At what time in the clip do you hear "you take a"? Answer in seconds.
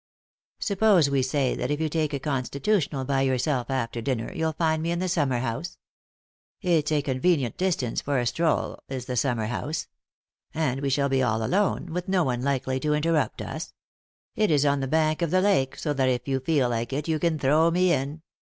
1.79-2.17